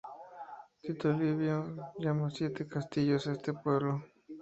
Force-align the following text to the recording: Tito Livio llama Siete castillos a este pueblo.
Tito 0.81 1.09
Livio 1.19 1.57
llama 1.99 2.31
Siete 2.31 2.65
castillos 2.65 3.27
a 3.27 3.33
este 3.33 3.53
pueblo. 3.53 4.01